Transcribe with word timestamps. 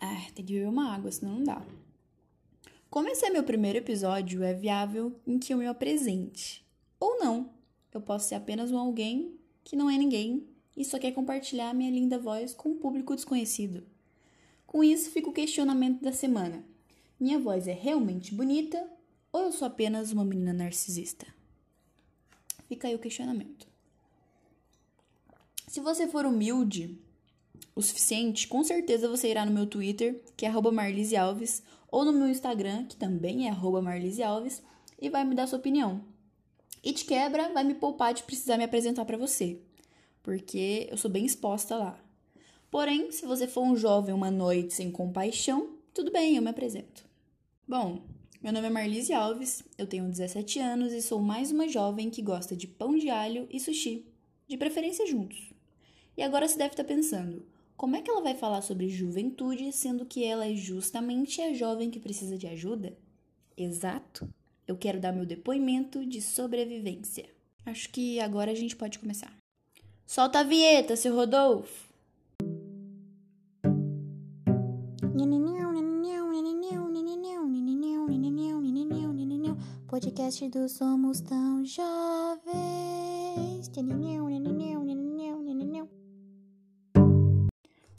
Ah, 0.00 0.26
tem 0.34 0.44
que 0.44 0.54
beber 0.54 0.68
uma 0.68 0.94
água, 0.94 1.12
senão 1.12 1.34
não 1.34 1.44
dá. 1.44 1.62
Como 2.88 3.08
esse 3.08 3.24
é 3.24 3.30
meu 3.30 3.44
primeiro 3.44 3.78
episódio, 3.78 4.42
é 4.42 4.54
viável 4.54 5.14
em 5.26 5.38
que 5.38 5.52
eu 5.52 5.58
me 5.58 5.66
apresente. 5.66 6.66
Ou 6.98 7.18
não. 7.18 7.50
Eu 7.92 8.00
posso 8.00 8.28
ser 8.28 8.34
apenas 8.34 8.72
um 8.72 8.78
alguém 8.78 9.38
que 9.62 9.76
não 9.76 9.90
é 9.90 9.96
ninguém 9.96 10.48
e 10.76 10.84
só 10.84 10.98
quer 10.98 11.12
compartilhar 11.12 11.74
minha 11.74 11.90
linda 11.90 12.18
voz 12.18 12.54
com 12.54 12.70
um 12.70 12.78
público 12.78 13.14
desconhecido. 13.14 13.86
Com 14.66 14.82
isso, 14.82 15.10
fica 15.10 15.28
o 15.28 15.32
questionamento 15.32 16.00
da 16.00 16.12
semana. 16.12 16.64
Minha 17.18 17.38
voz 17.38 17.68
é 17.68 17.72
realmente 17.72 18.34
bonita 18.34 18.88
ou 19.32 19.42
eu 19.42 19.52
sou 19.52 19.66
apenas 19.66 20.10
uma 20.10 20.24
menina 20.24 20.52
narcisista? 20.52 21.26
Fica 22.66 22.88
aí 22.88 22.94
o 22.94 22.98
questionamento. 22.98 23.68
Se 25.68 25.80
você 25.80 26.08
for 26.08 26.24
humilde 26.24 26.98
o 27.80 27.82
suficiente, 27.82 28.46
com 28.46 28.62
certeza 28.62 29.08
você 29.08 29.30
irá 29.30 29.44
no 29.44 29.52
meu 29.52 29.66
Twitter, 29.66 30.22
que 30.36 30.46
é 30.46 30.50
Marlise 30.50 31.16
Alves, 31.16 31.62
ou 31.90 32.04
no 32.04 32.12
meu 32.12 32.28
Instagram, 32.28 32.84
que 32.84 32.96
também 32.96 33.48
é 33.48 33.52
Marlise 33.52 34.22
Alves, 34.22 34.62
e 35.00 35.08
vai 35.08 35.24
me 35.24 35.34
dar 35.34 35.46
sua 35.46 35.58
opinião. 35.58 36.04
E 36.84 36.92
de 36.92 37.04
quebra, 37.04 37.52
vai 37.52 37.64
me 37.64 37.74
poupar 37.74 38.14
de 38.14 38.22
precisar 38.22 38.56
me 38.56 38.64
apresentar 38.64 39.04
para 39.04 39.16
você, 39.16 39.58
porque 40.22 40.86
eu 40.90 40.96
sou 40.96 41.10
bem 41.10 41.24
exposta 41.24 41.76
lá. 41.76 41.98
Porém, 42.70 43.10
se 43.10 43.26
você 43.26 43.48
for 43.48 43.62
um 43.62 43.76
jovem 43.76 44.14
uma 44.14 44.30
noite 44.30 44.74
sem 44.74 44.90
compaixão, 44.90 45.76
tudo 45.92 46.12
bem, 46.12 46.36
eu 46.36 46.42
me 46.42 46.50
apresento. 46.50 47.04
Bom, 47.66 48.02
meu 48.42 48.52
nome 48.52 48.66
é 48.66 48.70
Marlise 48.70 49.12
Alves, 49.12 49.64
eu 49.76 49.86
tenho 49.86 50.08
17 50.08 50.58
anos 50.60 50.92
e 50.92 51.02
sou 51.02 51.20
mais 51.20 51.50
uma 51.50 51.66
jovem 51.68 52.10
que 52.10 52.22
gosta 52.22 52.54
de 52.54 52.66
pão 52.66 52.96
de 52.96 53.10
alho 53.10 53.46
e 53.50 53.58
sushi, 53.58 54.06
de 54.46 54.56
preferência 54.56 55.06
juntos. 55.06 55.50
E 56.16 56.22
agora 56.22 56.46
você 56.46 56.56
deve 56.56 56.72
estar 56.72 56.84
pensando, 56.84 57.44
como 57.80 57.96
é 57.96 58.02
que 58.02 58.10
ela 58.10 58.20
vai 58.20 58.34
falar 58.34 58.60
sobre 58.60 58.90
juventude, 58.90 59.72
sendo 59.72 60.04
que 60.04 60.22
ela 60.22 60.46
é 60.46 60.54
justamente 60.54 61.40
a 61.40 61.54
jovem 61.54 61.90
que 61.90 61.98
precisa 61.98 62.36
de 62.36 62.46
ajuda? 62.46 62.94
Exato! 63.56 64.28
Eu 64.68 64.76
quero 64.76 65.00
dar 65.00 65.14
meu 65.14 65.24
depoimento 65.24 66.04
de 66.04 66.20
sobrevivência. 66.20 67.24
Acho 67.64 67.88
que 67.88 68.20
agora 68.20 68.50
a 68.50 68.54
gente 68.54 68.76
pode 68.76 68.98
começar. 68.98 69.34
Solta 70.06 70.40
a 70.40 70.42
vinheta, 70.42 70.94
seu 70.94 71.14
Rodolfo! 71.14 71.88
podcast 79.88 80.48
do 80.50 80.68
Somos 80.68 81.20
Tão 81.20 81.64
Jovens. 81.64 83.40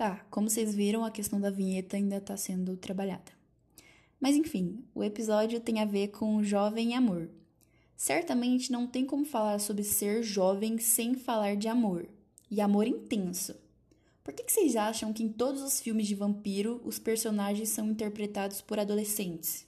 Tá, 0.02 0.26
como 0.32 0.50
vocês 0.50 0.74
viram, 0.74 1.06
a 1.06 1.12
questão 1.12 1.40
da 1.40 1.52
vinheta 1.52 1.96
ainda 1.96 2.18
está 2.18 2.36
sendo 2.36 2.76
trabalhada. 2.76 3.32
Mas 4.20 4.36
enfim, 4.36 4.84
o 4.96 5.04
episódio 5.04 5.60
tem 5.60 5.80
a 5.80 5.86
ver 5.86 6.08
com 6.08 6.44
jovem 6.44 6.90
e 6.90 6.94
amor. 6.96 7.30
Certamente 7.96 8.72
não 8.72 8.88
tem 8.88 9.06
como 9.06 9.24
falar 9.24 9.60
sobre 9.60 9.84
ser 9.84 10.24
jovem 10.24 10.80
sem 10.80 11.14
falar 11.14 11.56
de 11.56 11.68
amor. 11.68 12.10
E 12.50 12.60
amor 12.60 12.88
intenso. 12.88 13.56
Por 14.24 14.34
que, 14.34 14.42
que 14.42 14.52
vocês 14.52 14.76
acham 14.76 15.14
que 15.14 15.22
em 15.22 15.30
todos 15.30 15.62
os 15.62 15.80
filmes 15.80 16.08
de 16.08 16.16
vampiro 16.16 16.82
os 16.84 16.98
personagens 16.98 17.70
são 17.70 17.88
interpretados 17.92 18.60
por 18.60 18.80
adolescentes? 18.80 19.68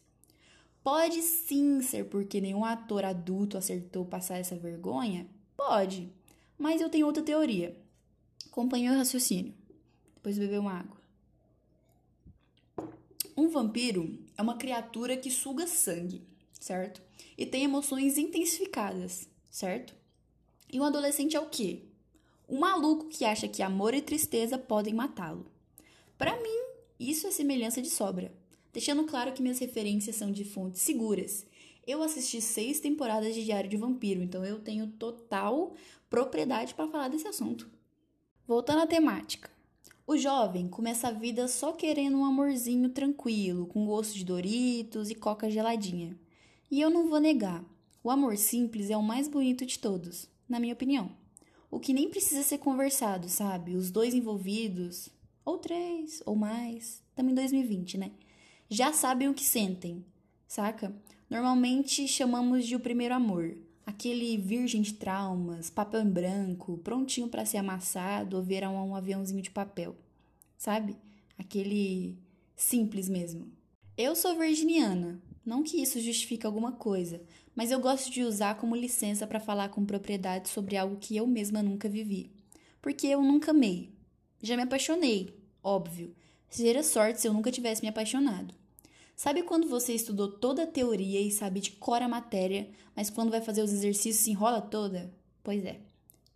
Pode 0.83 1.21
sim 1.21 1.79
ser 1.79 2.05
porque 2.05 2.41
nenhum 2.41 2.65
ator 2.65 3.05
adulto 3.05 3.55
acertou 3.55 4.03
passar 4.03 4.39
essa 4.39 4.55
vergonha? 4.55 5.27
Pode. 5.55 6.11
Mas 6.57 6.81
eu 6.81 6.89
tenho 6.89 7.05
outra 7.05 7.21
teoria. 7.21 7.79
Acompanhe 8.47 8.89
o 8.89 8.97
raciocínio. 8.97 9.61
Depois 10.23 10.39
bebeu 10.39 10.61
uma 10.61 10.79
água. 10.79 10.97
Um 13.35 13.49
vampiro 13.49 14.17
é 14.37 14.41
uma 14.41 14.55
criatura 14.55 15.17
que 15.17 15.29
suga 15.29 15.67
sangue, 15.67 16.25
certo? 16.59 17.01
E 17.37 17.45
tem 17.45 17.65
emoções 17.65 18.17
intensificadas, 18.17 19.27
certo? 19.49 19.93
E 20.71 20.79
um 20.79 20.85
adolescente 20.85 21.35
é 21.35 21.39
o 21.41 21.49
quê? 21.49 21.83
Um 22.47 22.59
maluco 22.59 23.09
que 23.09 23.25
acha 23.25 23.47
que 23.47 23.61
amor 23.61 23.93
e 23.93 24.01
tristeza 24.01 24.57
podem 24.57 24.93
matá-lo. 24.93 25.45
Para 26.17 26.41
mim, 26.41 26.63
isso 26.97 27.27
é 27.27 27.31
semelhança 27.31 27.81
de 27.81 27.89
sobra 27.89 28.31
deixando 28.73 29.05
claro 29.05 29.31
que 29.31 29.41
minhas 29.41 29.59
referências 29.59 30.15
são 30.15 30.31
de 30.31 30.43
fontes 30.43 30.81
seguras. 30.81 31.45
Eu 31.85 32.01
assisti 32.01 32.41
seis 32.41 32.79
temporadas 32.79 33.35
de 33.35 33.45
Diário 33.45 33.69
de 33.69 33.77
Vampiro, 33.77 34.23
então 34.23 34.43
eu 34.43 34.59
tenho 34.59 34.87
total 34.87 35.75
propriedade 36.09 36.73
para 36.73 36.87
falar 36.87 37.09
desse 37.09 37.27
assunto. 37.27 37.69
Voltando 38.47 38.81
à 38.81 38.87
temática. 38.87 39.52
O 40.05 40.17
jovem 40.17 40.67
começa 40.67 41.07
a 41.07 41.11
vida 41.11 41.47
só 41.47 41.71
querendo 41.71 42.17
um 42.17 42.25
amorzinho 42.25 42.89
tranquilo, 42.89 43.65
com 43.67 43.85
gosto 43.85 44.15
de 44.15 44.25
Doritos 44.25 45.09
e 45.09 45.15
coca 45.15 45.49
geladinha. 45.49 46.17
E 46.69 46.81
eu 46.81 46.89
não 46.89 47.07
vou 47.07 47.19
negar, 47.19 47.63
o 48.03 48.11
amor 48.11 48.35
simples 48.37 48.89
é 48.89 48.97
o 48.97 49.01
mais 49.01 49.27
bonito 49.27 49.65
de 49.65 49.79
todos, 49.79 50.27
na 50.47 50.59
minha 50.59 50.73
opinião. 50.73 51.11
O 51.71 51.79
que 51.79 51.93
nem 51.93 52.09
precisa 52.09 52.43
ser 52.43 52.57
conversado, 52.57 53.29
sabe? 53.29 53.75
Os 53.75 53.89
dois 53.89 54.13
envolvidos, 54.13 55.09
ou 55.45 55.57
três, 55.57 56.21
ou 56.25 56.35
mais, 56.35 57.01
estamos 57.09 57.31
em 57.31 57.35
2020, 57.35 57.97
né? 57.97 58.11
já 58.73 58.91
sabem 58.91 59.29
o 59.29 59.33
que 59.33 59.43
sentem, 59.43 60.03
saca? 60.47 60.95
Normalmente 61.29 62.07
chamamos 62.07 62.65
de 62.65 62.75
o 62.75 62.79
primeiro 62.79 63.13
amor, 63.13 63.55
aquele 63.85 64.37
virgem 64.37 64.81
de 64.81 64.93
traumas, 64.93 65.69
papel 65.69 66.01
em 66.01 66.09
branco, 66.09 66.77
prontinho 66.79 67.27
para 67.27 67.45
ser 67.45 67.57
amassado 67.57 68.37
ou 68.37 68.43
virar 68.43 68.69
um 68.69 68.95
aviãozinho 68.95 69.41
de 69.41 69.51
papel, 69.51 69.95
sabe? 70.57 70.95
Aquele 71.37 72.17
simples 72.55 73.09
mesmo. 73.09 73.51
Eu 73.97 74.15
sou 74.15 74.37
virginiana, 74.37 75.21
não 75.45 75.63
que 75.63 75.81
isso 75.81 75.99
justifique 75.99 76.45
alguma 76.45 76.71
coisa, 76.71 77.21
mas 77.55 77.69
eu 77.69 77.79
gosto 77.79 78.11
de 78.11 78.23
usar 78.23 78.55
como 78.55 78.75
licença 78.75 79.27
para 79.27 79.39
falar 79.39 79.69
com 79.69 79.85
propriedade 79.85 80.49
sobre 80.49 80.77
algo 80.77 80.97
que 80.97 81.15
eu 81.15 81.27
mesma 81.27 81.61
nunca 81.61 81.87
vivi. 81.89 82.31
Porque 82.81 83.07
eu 83.07 83.21
nunca 83.21 83.51
amei. 83.51 83.93
Já 84.41 84.55
me 84.57 84.63
apaixonei, 84.63 85.37
óbvio. 85.63 86.15
Seria 86.49 86.83
sorte 86.83 87.21
se 87.21 87.27
eu 87.27 87.33
nunca 87.33 87.51
tivesse 87.51 87.81
me 87.81 87.87
apaixonado. 87.87 88.53
Sabe 89.23 89.41
quando 89.41 89.69
você 89.69 89.93
estudou 89.93 90.29
toda 90.29 90.63
a 90.63 90.67
teoria 90.67 91.21
e 91.21 91.31
sabe 91.31 91.61
de 91.61 91.71
cor 91.71 92.01
a 92.01 92.09
matéria, 92.09 92.69
mas 92.93 93.09
quando 93.09 93.31
vai 93.31 93.39
fazer 93.39 93.61
os 93.61 93.71
exercícios 93.71 94.25
se 94.25 94.31
enrola 94.31 94.61
toda? 94.61 95.09
Pois 95.41 95.63
é. 95.63 95.79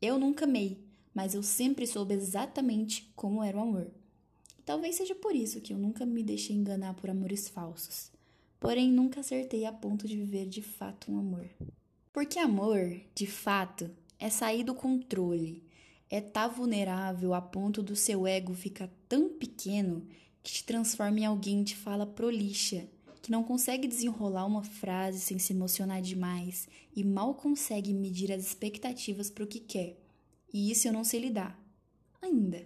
Eu 0.01 0.17
nunca 0.17 0.45
amei, 0.45 0.79
mas 1.13 1.33
eu 1.33 1.43
sempre 1.43 1.85
soube 1.85 2.13
exatamente 2.13 3.11
como 3.13 3.43
era 3.43 3.57
o 3.57 3.61
amor. 3.61 3.91
Talvez 4.65 4.95
seja 4.95 5.13
por 5.13 5.35
isso 5.35 5.59
que 5.59 5.73
eu 5.73 5.77
nunca 5.77 6.05
me 6.05 6.23
deixei 6.23 6.55
enganar 6.55 6.93
por 6.93 7.09
amores 7.09 7.49
falsos. 7.49 8.09
Porém, 8.57 8.89
nunca 8.89 9.19
acertei 9.19 9.65
a 9.65 9.71
ponto 9.73 10.07
de 10.07 10.15
viver 10.15 10.45
de 10.45 10.61
fato 10.61 11.11
um 11.11 11.19
amor. 11.19 11.45
Porque 12.13 12.39
amor, 12.39 13.01
de 13.13 13.27
fato, 13.27 13.91
é 14.17 14.29
sair 14.29 14.63
do 14.63 14.73
controle, 14.73 15.61
é 16.09 16.19
estar 16.19 16.47
tá 16.47 16.55
vulnerável 16.55 17.33
a 17.33 17.41
ponto 17.41 17.83
do 17.83 17.97
seu 17.97 18.25
ego 18.25 18.53
ficar 18.53 18.89
tão 19.09 19.27
pequeno 19.27 20.07
que 20.47 20.53
te 20.53 20.63
transforma 20.63 21.19
em 21.19 21.25
alguém 21.25 21.61
de 21.61 21.75
fala 21.75 22.05
prolixa, 22.05 22.87
que 23.21 23.29
não 23.29 23.43
consegue 23.43 23.85
desenrolar 23.85 24.45
uma 24.45 24.63
frase 24.63 25.19
sem 25.19 25.37
se 25.37 25.51
emocionar 25.51 26.01
demais 26.01 26.69
e 26.95 27.03
mal 27.03 27.35
consegue 27.35 27.93
medir 27.93 28.31
as 28.31 28.45
expectativas 28.45 29.29
para 29.29 29.43
o 29.43 29.47
que 29.47 29.59
quer. 29.59 29.97
E 30.53 30.71
isso 30.71 30.87
eu 30.87 30.93
não 30.93 31.03
sei 31.03 31.19
lidar. 31.19 31.61
Ainda. 32.21 32.65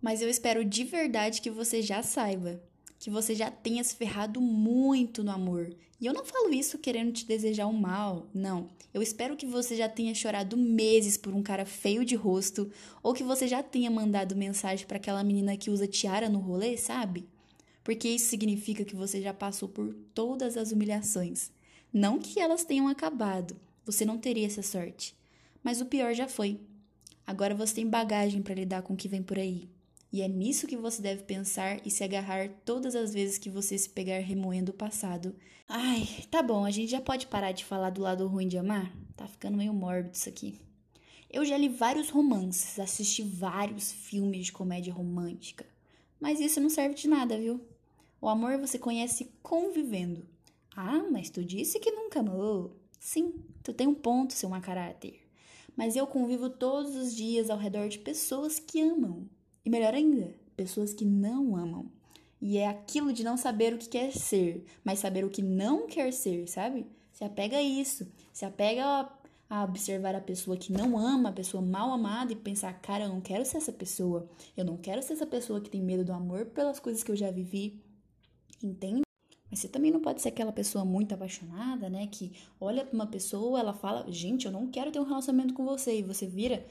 Mas 0.00 0.22
eu 0.22 0.30
espero 0.30 0.64
de 0.64 0.82
verdade 0.82 1.42
que 1.42 1.50
você 1.50 1.82
já 1.82 2.02
saiba, 2.02 2.58
que 2.98 3.10
você 3.10 3.34
já 3.34 3.50
tenha 3.50 3.82
se 3.84 3.94
ferrado 3.94 4.40
muito 4.40 5.22
no 5.22 5.30
amor. 5.30 5.72
E 6.00 6.06
eu 6.06 6.12
não 6.12 6.24
falo 6.24 6.52
isso 6.52 6.78
querendo 6.78 7.12
te 7.12 7.26
desejar 7.26 7.66
um 7.66 7.72
mal, 7.72 8.28
não. 8.34 8.68
Eu 8.92 9.02
espero 9.02 9.36
que 9.36 9.46
você 9.46 9.76
já 9.76 9.88
tenha 9.88 10.14
chorado 10.14 10.56
meses 10.56 11.16
por 11.16 11.34
um 11.34 11.42
cara 11.42 11.64
feio 11.64 12.04
de 12.04 12.14
rosto, 12.14 12.70
ou 13.02 13.12
que 13.12 13.22
você 13.22 13.46
já 13.46 13.62
tenha 13.62 13.90
mandado 13.90 14.36
mensagem 14.36 14.86
para 14.86 14.96
aquela 14.96 15.24
menina 15.24 15.56
que 15.56 15.70
usa 15.70 15.86
tiara 15.86 16.28
no 16.28 16.38
rolê, 16.38 16.76
sabe? 16.76 17.26
Porque 17.84 18.08
isso 18.08 18.26
significa 18.26 18.84
que 18.84 18.94
você 18.94 19.20
já 19.20 19.32
passou 19.32 19.68
por 19.68 19.94
todas 20.14 20.56
as 20.56 20.72
humilhações. 20.72 21.50
Não 21.92 22.18
que 22.18 22.38
elas 22.38 22.64
tenham 22.64 22.86
acabado, 22.86 23.56
você 23.84 24.04
não 24.04 24.18
teria 24.18 24.46
essa 24.46 24.62
sorte. 24.62 25.16
Mas 25.62 25.80
o 25.80 25.86
pior 25.86 26.14
já 26.14 26.28
foi. 26.28 26.60
Agora 27.26 27.54
você 27.54 27.76
tem 27.76 27.86
bagagem 27.86 28.42
para 28.42 28.54
lidar 28.54 28.82
com 28.82 28.94
o 28.94 28.96
que 28.96 29.08
vem 29.08 29.22
por 29.22 29.38
aí. 29.38 29.68
E 30.12 30.22
é 30.22 30.28
nisso 30.28 30.66
que 30.66 30.76
você 30.76 31.02
deve 31.02 31.22
pensar 31.24 31.86
e 31.86 31.90
se 31.90 32.02
agarrar 32.02 32.48
todas 32.64 32.94
as 32.94 33.12
vezes 33.12 33.36
que 33.36 33.50
você 33.50 33.76
se 33.76 33.90
pegar 33.90 34.18
remoendo 34.20 34.72
o 34.72 34.74
passado. 34.74 35.34
Ai, 35.68 36.08
tá 36.30 36.42
bom, 36.42 36.64
a 36.64 36.70
gente 36.70 36.90
já 36.90 37.00
pode 37.00 37.26
parar 37.26 37.52
de 37.52 37.64
falar 37.64 37.90
do 37.90 38.00
lado 38.00 38.26
ruim 38.26 38.48
de 38.48 38.56
amar? 38.56 38.90
Tá 39.14 39.26
ficando 39.26 39.58
meio 39.58 39.74
mórbido 39.74 40.14
isso 40.14 40.28
aqui. 40.28 40.58
Eu 41.30 41.44
já 41.44 41.58
li 41.58 41.68
vários 41.68 42.08
romances, 42.08 42.78
assisti 42.78 43.22
vários 43.22 43.92
filmes 43.92 44.46
de 44.46 44.52
comédia 44.52 44.94
romântica. 44.94 45.66
Mas 46.18 46.40
isso 46.40 46.58
não 46.58 46.70
serve 46.70 46.94
de 46.94 47.06
nada, 47.06 47.38
viu? 47.38 47.60
O 48.20 48.28
amor 48.28 48.56
você 48.58 48.78
conhece 48.78 49.30
convivendo. 49.42 50.26
Ah, 50.74 51.04
mas 51.10 51.28
tu 51.28 51.44
disse 51.44 51.78
que 51.78 51.90
nunca 51.90 52.20
amou. 52.20 52.74
Sim, 52.98 53.34
tu 53.62 53.74
tem 53.74 53.86
um 53.86 53.94
ponto, 53.94 54.32
seu 54.32 54.48
má 54.48 54.60
caráter. 54.60 55.20
Mas 55.76 55.96
eu 55.96 56.06
convivo 56.06 56.48
todos 56.48 56.96
os 56.96 57.14
dias 57.14 57.50
ao 57.50 57.58
redor 57.58 57.88
de 57.88 57.98
pessoas 57.98 58.58
que 58.58 58.80
amam. 58.80 59.28
E 59.68 59.70
melhor 59.70 59.92
ainda, 59.92 60.34
pessoas 60.56 60.94
que 60.94 61.04
não 61.04 61.54
amam. 61.54 61.92
E 62.40 62.56
é 62.56 62.66
aquilo 62.66 63.12
de 63.12 63.22
não 63.22 63.36
saber 63.36 63.74
o 63.74 63.76
que 63.76 63.86
quer 63.86 64.10
ser, 64.12 64.64
mas 64.82 64.98
saber 64.98 65.26
o 65.26 65.28
que 65.28 65.42
não 65.42 65.86
quer 65.86 66.10
ser, 66.10 66.48
sabe? 66.48 66.86
Se 67.12 67.22
apega 67.22 67.58
a 67.58 67.62
isso. 67.62 68.10
Se 68.32 68.46
apega 68.46 69.10
a, 69.50 69.64
observar 69.64 70.14
a 70.14 70.22
pessoa 70.22 70.56
que 70.56 70.72
não 70.72 70.96
ama, 70.96 71.28
a 71.28 71.32
pessoa 71.32 71.62
mal 71.62 71.92
amada 71.92 72.32
e 72.32 72.36
pensar, 72.36 72.80
cara, 72.80 73.04
eu 73.04 73.10
não 73.10 73.20
quero 73.20 73.44
ser 73.44 73.58
essa 73.58 73.70
pessoa. 73.70 74.26
Eu 74.56 74.64
não 74.64 74.78
quero 74.78 75.02
ser 75.02 75.12
essa 75.12 75.26
pessoa 75.26 75.60
que 75.60 75.68
tem 75.68 75.82
medo 75.82 76.02
do 76.02 76.14
amor 76.14 76.46
pelas 76.46 76.80
coisas 76.80 77.04
que 77.04 77.12
eu 77.12 77.16
já 77.16 77.30
vivi. 77.30 77.78
Entende? 78.62 79.02
Mas 79.50 79.58
você 79.58 79.68
também 79.68 79.90
não 79.90 80.00
pode 80.00 80.22
ser 80.22 80.30
aquela 80.30 80.50
pessoa 80.50 80.82
muito 80.82 81.12
apaixonada, 81.14 81.90
né? 81.90 82.06
Que 82.10 82.32
olha 82.58 82.86
pra 82.86 82.94
uma 82.94 83.06
pessoa, 83.06 83.60
ela 83.60 83.74
fala, 83.74 84.10
gente, 84.10 84.46
eu 84.46 84.52
não 84.52 84.68
quero 84.68 84.90
ter 84.90 84.98
um 84.98 85.04
relacionamento 85.04 85.52
com 85.52 85.66
você. 85.66 85.98
E 85.98 86.02
você 86.02 86.26
vira, 86.26 86.66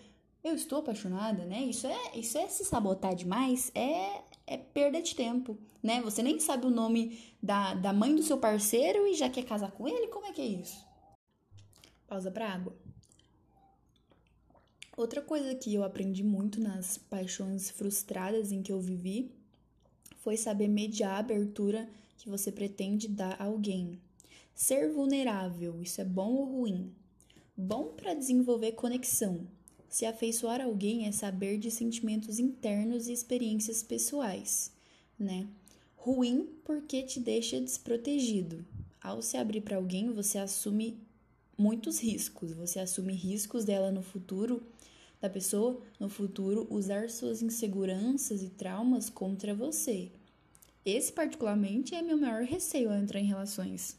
eu 0.47 0.55
estou 0.55 0.79
apaixonada, 0.79 1.45
né? 1.45 1.61
Isso 1.63 1.87
é, 1.87 2.17
isso 2.17 2.37
é 2.37 2.47
se 2.47 2.65
sabotar 2.65 3.15
demais, 3.15 3.71
é, 3.75 4.21
é 4.45 4.57
perda 4.57 5.01
de 5.01 5.15
tempo, 5.15 5.57
né? 5.83 6.01
Você 6.01 6.23
nem 6.23 6.39
sabe 6.39 6.65
o 6.65 6.71
nome 6.71 7.19
da, 7.41 7.73
da 7.73 7.93
mãe 7.93 8.15
do 8.15 8.23
seu 8.23 8.37
parceiro 8.37 9.07
e 9.07 9.13
já 9.13 9.29
quer 9.29 9.43
casar 9.43 9.71
com 9.71 9.87
ele? 9.87 10.07
Como 10.07 10.25
é 10.25 10.31
que 10.31 10.41
é 10.41 10.45
isso? 10.45 10.85
Pausa 12.07 12.31
pra 12.31 12.49
água. 12.49 12.75
Outra 14.95 15.21
coisa 15.21 15.53
que 15.53 15.73
eu 15.75 15.83
aprendi 15.83 16.23
muito 16.23 16.59
nas 16.59 16.97
paixões 16.97 17.69
frustradas 17.69 18.51
em 18.51 18.63
que 18.63 18.71
eu 18.71 18.79
vivi 18.81 19.31
foi 20.23 20.35
saber 20.35 20.67
mediar 20.67 21.11
a 21.11 21.19
abertura 21.19 21.87
que 22.17 22.29
você 22.29 22.51
pretende 22.51 23.07
dar 23.07 23.39
a 23.39 23.45
alguém. 23.45 24.01
Ser 24.55 24.91
vulnerável, 24.91 25.81
isso 25.81 26.01
é 26.01 26.03
bom 26.03 26.33
ou 26.33 26.45
ruim? 26.45 26.91
Bom 27.55 27.93
para 27.95 28.15
desenvolver 28.15 28.71
conexão. 28.71 29.47
Se 29.89 30.05
afeiçoar 30.05 30.61
alguém 30.61 31.07
é 31.07 31.11
saber 31.11 31.57
de 31.57 31.71
sentimentos 31.71 32.39
internos 32.39 33.07
e 33.07 33.13
experiências 33.13 33.81
pessoais, 33.81 34.71
né? 35.17 35.47
Ruim 35.95 36.47
porque 36.63 37.03
te 37.03 37.19
deixa 37.19 37.59
desprotegido. 37.59 38.65
Ao 39.01 39.21
se 39.21 39.37
abrir 39.37 39.61
para 39.61 39.77
alguém, 39.77 40.11
você 40.11 40.37
assume 40.37 40.99
muitos 41.57 41.99
riscos. 41.99 42.53
Você 42.53 42.79
assume 42.79 43.13
riscos 43.13 43.65
dela 43.65 43.91
no 43.91 44.01
futuro, 44.01 44.61
da 45.21 45.29
pessoa 45.29 45.81
no 45.99 46.09
futuro 46.09 46.67
usar 46.69 47.09
suas 47.09 47.41
inseguranças 47.41 48.43
e 48.43 48.49
traumas 48.49 49.09
contra 49.09 49.55
você. 49.55 50.11
Esse, 50.85 51.11
particularmente, 51.11 51.95
é 51.95 52.01
meu 52.01 52.17
maior 52.17 52.43
receio 52.43 52.89
ao 52.89 52.97
entrar 52.97 53.19
em 53.19 53.25
relações. 53.25 53.97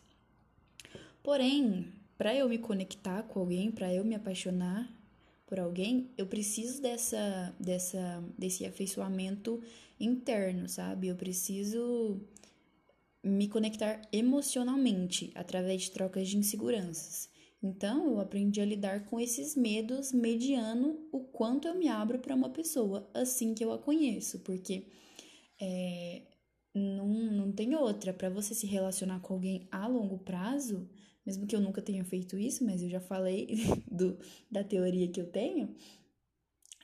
Porém, 1.23 1.93
para 2.17 2.35
eu 2.35 2.49
me 2.49 2.58
conectar 2.58 3.23
com 3.25 3.40
alguém, 3.40 3.70
para 3.70 3.93
eu 3.93 4.05
me 4.05 4.14
apaixonar 4.14 4.88
por 5.49 5.59
alguém, 5.59 6.11
eu 6.19 6.27
preciso 6.27 6.83
dessa, 6.83 7.56
dessa, 7.59 8.23
desse 8.37 8.67
afeiçoamento 8.67 9.62
interno, 9.99 10.69
sabe? 10.69 11.09
Eu 11.09 11.17
preciso 11.17 12.21
me 13.25 13.49
conectar 13.49 14.03
emocionalmente 14.12 15.33
através 15.35 15.83
de 15.83 15.91
trocas 15.91 16.29
de 16.29 16.37
inseguranças. 16.37 17.31
Então, 17.62 18.06
eu 18.06 18.21
aprendi 18.21 18.61
a 18.61 18.65
lidar 18.65 19.06
com 19.06 19.19
esses 19.19 19.56
medos 19.56 20.12
mediando 20.12 21.09
o 21.11 21.21
quanto 21.21 21.67
eu 21.67 21.75
me 21.75 21.89
abro 21.89 22.19
para 22.19 22.35
uma 22.35 22.50
pessoa 22.50 23.09
assim 23.15 23.55
que 23.55 23.65
eu 23.65 23.73
a 23.73 23.79
conheço, 23.79 24.41
porque 24.41 24.85
é, 25.59 26.23
não, 26.75 27.09
não 27.09 27.53
tem 27.53 27.75
outra. 27.75 28.12
Para 28.12 28.31
você 28.31 28.55
se 28.55 28.67
relacionar 28.67 29.20
com 29.20 29.35
alguém 29.35 29.69
a 29.70 29.87
longo 29.87 30.19
prazo, 30.19 30.88
mesmo 31.25 31.47
que 31.47 31.55
eu 31.55 31.61
nunca 31.61 31.82
tenha 31.82 32.05
feito 32.05 32.38
isso, 32.38 32.65
mas 32.65 32.82
eu 32.82 32.88
já 32.88 33.00
falei 33.00 33.49
do, 33.91 34.19
da 34.50 34.65
teoria 34.65 35.09
que 35.09 35.20
eu 35.20 35.26
tenho, 35.26 35.75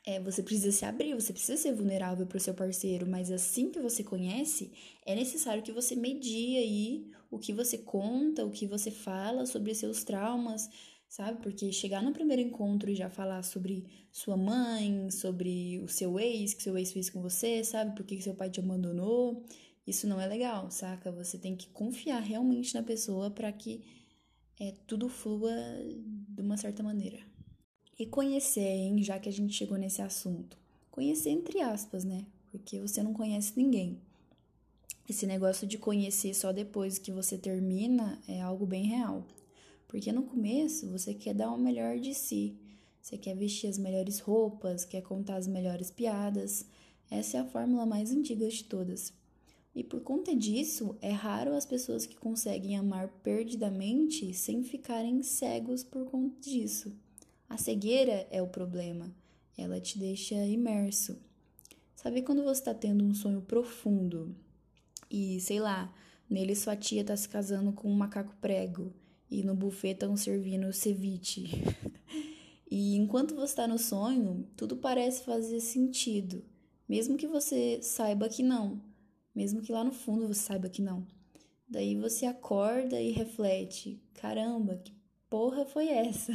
é, 0.06 0.20
você 0.20 0.42
precisa 0.42 0.70
se 0.70 0.84
abrir, 0.84 1.14
você 1.14 1.32
precisa 1.32 1.56
ser 1.56 1.72
vulnerável 1.72 2.26
para 2.26 2.36
o 2.36 2.40
seu 2.40 2.52
parceiro, 2.52 3.06
mas 3.06 3.30
assim 3.30 3.70
que 3.70 3.80
você 3.80 4.04
conhece, 4.04 4.70
é 5.06 5.14
necessário 5.14 5.62
que 5.62 5.72
você 5.72 5.96
medie 5.96 6.58
aí 6.58 7.10
o 7.30 7.38
que 7.38 7.52
você 7.54 7.78
conta, 7.78 8.44
o 8.44 8.50
que 8.50 8.66
você 8.66 8.90
fala 8.90 9.46
sobre 9.46 9.74
seus 9.74 10.04
traumas, 10.04 10.68
sabe? 11.08 11.40
Porque 11.42 11.72
chegar 11.72 12.02
no 12.02 12.12
primeiro 12.12 12.42
encontro 12.42 12.90
e 12.90 12.94
já 12.94 13.08
falar 13.08 13.42
sobre 13.42 13.86
sua 14.12 14.36
mãe, 14.36 15.10
sobre 15.10 15.80
o 15.80 15.88
seu 15.88 16.20
ex, 16.20 16.52
que 16.52 16.62
seu 16.62 16.76
ex 16.76 16.92
fez 16.92 17.08
com 17.08 17.22
você, 17.22 17.64
sabe? 17.64 17.96
Por 17.96 18.04
que 18.04 18.20
seu 18.20 18.34
pai 18.34 18.50
te 18.50 18.60
abandonou, 18.60 19.42
isso 19.86 20.06
não 20.06 20.20
é 20.20 20.26
legal, 20.26 20.70
saca? 20.70 21.12
Você 21.12 21.36
tem 21.36 21.54
que 21.54 21.68
confiar 21.68 22.20
realmente 22.20 22.74
na 22.74 22.82
pessoa 22.82 23.30
para 23.30 23.52
que 23.52 23.84
é, 24.58 24.72
tudo 24.86 25.08
flua 25.08 25.52
de 26.28 26.40
uma 26.40 26.56
certa 26.56 26.82
maneira. 26.82 27.18
E 27.98 28.06
conhecer, 28.06 28.60
hein, 28.60 29.02
já 29.02 29.18
que 29.18 29.28
a 29.28 29.32
gente 29.32 29.52
chegou 29.54 29.76
nesse 29.76 30.00
assunto. 30.00 30.58
Conhecer 30.90 31.30
entre 31.30 31.60
aspas, 31.60 32.04
né? 32.04 32.24
Porque 32.50 32.80
você 32.80 33.02
não 33.02 33.12
conhece 33.12 33.52
ninguém. 33.56 34.00
Esse 35.08 35.26
negócio 35.26 35.66
de 35.66 35.76
conhecer 35.76 36.32
só 36.34 36.50
depois 36.50 36.98
que 36.98 37.12
você 37.12 37.36
termina 37.36 38.18
é 38.26 38.40
algo 38.40 38.64
bem 38.64 38.86
real. 38.86 39.26
Porque 39.86 40.10
no 40.10 40.22
começo 40.22 40.88
você 40.90 41.12
quer 41.12 41.34
dar 41.34 41.52
o 41.52 41.58
melhor 41.58 41.98
de 41.98 42.14
si. 42.14 42.56
Você 43.02 43.18
quer 43.18 43.36
vestir 43.36 43.68
as 43.68 43.76
melhores 43.76 44.18
roupas, 44.18 44.84
quer 44.84 45.02
contar 45.02 45.36
as 45.36 45.46
melhores 45.46 45.90
piadas. 45.90 46.64
Essa 47.10 47.36
é 47.36 47.40
a 47.40 47.44
fórmula 47.44 47.84
mais 47.84 48.10
antiga 48.10 48.48
de 48.48 48.64
todas. 48.64 49.12
E 49.74 49.82
por 49.82 50.02
conta 50.02 50.34
disso, 50.36 50.96
é 51.02 51.10
raro 51.10 51.54
as 51.54 51.66
pessoas 51.66 52.06
que 52.06 52.16
conseguem 52.16 52.76
amar 52.76 53.08
perdidamente 53.24 54.32
sem 54.32 54.62
ficarem 54.62 55.20
cegos 55.22 55.82
por 55.82 56.08
conta 56.08 56.40
disso. 56.40 56.96
A 57.48 57.56
cegueira 57.58 58.26
é 58.30 58.40
o 58.40 58.46
problema, 58.46 59.12
ela 59.58 59.80
te 59.80 59.98
deixa 59.98 60.36
imerso. 60.46 61.18
Sabe 61.96 62.22
quando 62.22 62.44
você 62.44 62.60
está 62.60 62.72
tendo 62.72 63.04
um 63.04 63.14
sonho 63.14 63.42
profundo 63.42 64.36
e, 65.10 65.40
sei 65.40 65.58
lá, 65.58 65.92
nele 66.30 66.54
sua 66.54 66.76
tia 66.76 67.00
está 67.00 67.16
se 67.16 67.28
casando 67.28 67.72
com 67.72 67.90
um 67.90 67.96
macaco 67.96 68.34
prego 68.40 68.92
e 69.28 69.42
no 69.42 69.56
buffet 69.56 69.92
estão 69.92 70.16
servindo 70.16 70.72
ceviche? 70.72 71.50
e 72.70 72.94
enquanto 72.94 73.34
você 73.34 73.46
está 73.46 73.66
no 73.66 73.78
sonho, 73.78 74.46
tudo 74.56 74.76
parece 74.76 75.24
fazer 75.24 75.58
sentido, 75.60 76.44
mesmo 76.88 77.16
que 77.16 77.26
você 77.26 77.80
saiba 77.82 78.28
que 78.28 78.42
não 78.42 78.93
mesmo 79.34 79.60
que 79.60 79.72
lá 79.72 79.82
no 79.82 79.92
fundo 79.92 80.28
você 80.28 80.40
saiba 80.40 80.68
que 80.68 80.80
não. 80.80 81.06
Daí 81.68 81.96
você 81.96 82.26
acorda 82.26 83.00
e 83.00 83.10
reflete: 83.10 84.00
caramba, 84.14 84.76
que 84.76 84.92
porra 85.28 85.64
foi 85.64 85.88
essa? 85.88 86.32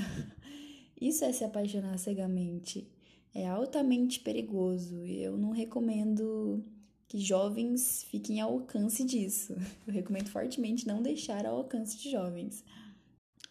Isso 1.00 1.24
é 1.24 1.31
se 1.31 1.44
apaixonar 1.44 1.98
cegamente. 1.98 2.88
É 3.34 3.48
altamente 3.48 4.19
perigoso 4.19 5.06
e 5.06 5.22
eu 5.22 5.38
não 5.38 5.51
recomendo 5.51 6.63
que 7.07 7.19
jovens 7.19 8.04
fiquem 8.09 8.42
ao 8.42 8.54
alcance 8.54 9.04
disso. 9.04 9.56
Eu 9.88 9.94
recomendo 9.94 10.30
fortemente 10.30 10.88
não 10.88 11.02
deixar 11.02 11.45
ao 11.45 11.57
alcance 11.57 11.97
de 11.97 12.12
jovens. 12.12 12.64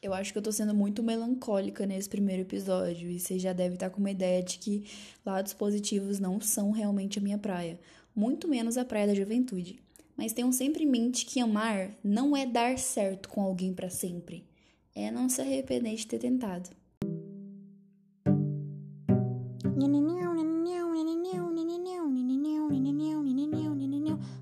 Eu 0.01 0.15
acho 0.15 0.33
que 0.33 0.39
eu 0.39 0.43
tô 0.43 0.53
sendo 0.53 0.73
muito 0.73 1.03
melancólica 1.03 1.85
nesse 1.85 2.09
primeiro 2.09 2.43
episódio 2.43 3.11
e 3.11 3.19
você 3.19 3.37
já 3.37 3.53
deve 3.53 3.75
estar 3.75 3.91
com 3.91 3.99
uma 3.99 4.13
ideia 4.13 4.41
de 4.41 4.57
que 4.59 4.85
lados 5.27 5.53
positivos 5.53 6.21
não 6.21 6.41
são 6.41 6.71
realmente 6.71 7.19
a 7.19 7.23
minha 7.23 7.37
praia 7.37 7.81
muito 8.19 8.49
menos 8.49 8.77
a 8.77 8.85
praia 8.85 9.07
da 9.07 9.15
juventude. 9.15 9.79
Mas 10.17 10.33
tenham 10.33 10.51
sempre 10.51 10.83
em 10.83 10.87
mente 10.87 11.25
que 11.25 11.39
amar 11.39 11.93
não 12.03 12.37
é 12.37 12.45
dar 12.45 12.77
certo 12.77 13.29
com 13.29 13.41
alguém 13.41 13.73
para 13.73 13.89
sempre, 13.89 14.45
é 14.93 15.13
não 15.13 15.29
se 15.29 15.41
arrepender 15.41 15.95
de 15.95 16.07
ter 16.07 16.19
tentado. 16.19 16.71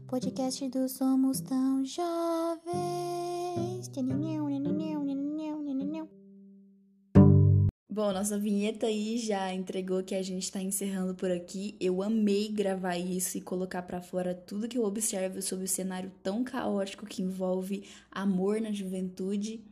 Podcast 0.08 0.66
do 0.68 0.88
Somos 0.88 1.40
Tão 1.40 1.84
Jovens. 1.84 3.16
Bom, 7.96 8.12
nossa 8.12 8.38
vinheta 8.38 8.88
aí 8.88 9.16
já 9.16 9.54
entregou 9.54 10.02
que 10.02 10.14
a 10.14 10.20
gente 10.20 10.42
está 10.42 10.60
encerrando 10.60 11.14
por 11.14 11.30
aqui. 11.30 11.74
Eu 11.80 12.02
amei 12.02 12.46
gravar 12.46 12.98
isso 12.98 13.38
e 13.38 13.40
colocar 13.40 13.80
para 13.80 14.02
fora 14.02 14.34
tudo 14.34 14.68
que 14.68 14.76
eu 14.76 14.84
observo 14.84 15.40
sobre 15.40 15.64
o 15.64 15.68
cenário 15.68 16.12
tão 16.22 16.44
caótico 16.44 17.06
que 17.06 17.22
envolve 17.22 17.84
amor 18.10 18.60
na 18.60 18.70
juventude. 18.70 19.64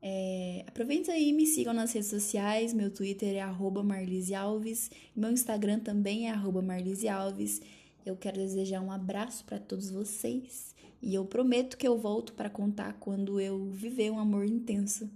É, 0.00 0.64
aproveita 0.66 1.12
aí 1.12 1.28
e 1.28 1.32
me 1.34 1.44
sigam 1.44 1.74
nas 1.74 1.92
redes 1.92 2.08
sociais. 2.08 2.72
Meu 2.72 2.90
Twitter 2.90 3.36
é 3.36 3.44
@marlisealves, 3.84 4.90
meu 5.14 5.30
Instagram 5.30 5.80
também 5.80 6.30
é 6.30 6.34
@marlisealves. 6.34 7.60
Eu 8.02 8.16
quero 8.16 8.38
desejar 8.38 8.80
um 8.80 8.90
abraço 8.90 9.44
para 9.44 9.58
todos 9.58 9.90
vocês 9.90 10.74
e 11.02 11.14
eu 11.14 11.26
prometo 11.26 11.76
que 11.76 11.86
eu 11.86 11.98
volto 11.98 12.32
para 12.32 12.48
contar 12.48 12.94
quando 12.94 13.38
eu 13.38 13.66
viver 13.66 14.10
um 14.10 14.18
amor 14.18 14.46
intenso, 14.46 15.10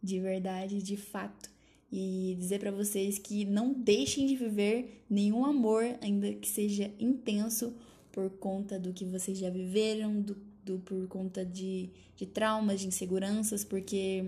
de 0.00 0.20
verdade, 0.20 0.80
de 0.80 0.96
fato 0.96 1.55
e 1.90 2.36
dizer 2.38 2.58
para 2.58 2.70
vocês 2.70 3.18
que 3.18 3.44
não 3.44 3.72
deixem 3.72 4.26
de 4.26 4.36
viver 4.36 5.04
nenhum 5.08 5.44
amor, 5.44 5.84
ainda 6.00 6.32
que 6.34 6.48
seja 6.48 6.90
intenso, 6.98 7.74
por 8.10 8.30
conta 8.30 8.78
do 8.78 8.92
que 8.92 9.04
vocês 9.04 9.38
já 9.38 9.50
viveram, 9.50 10.20
do, 10.20 10.36
do 10.64 10.78
por 10.78 11.06
conta 11.06 11.44
de, 11.44 11.90
de 12.16 12.26
traumas, 12.26 12.80
de 12.80 12.88
inseguranças, 12.88 13.62
porque 13.64 14.24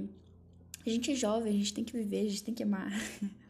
a 0.85 0.91
gente 0.91 1.11
é 1.11 1.15
jovem, 1.15 1.53
a 1.53 1.57
gente 1.57 1.75
tem 1.75 1.85
que 1.85 1.97
viver, 1.97 2.27
a 2.27 2.29
gente 2.29 2.45
tem 2.45 2.55
que 2.55 2.62
amar. 2.62 2.93